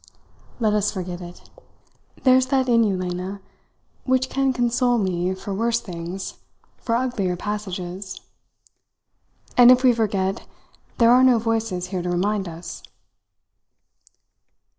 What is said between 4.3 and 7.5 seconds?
console me for worse things, for uglier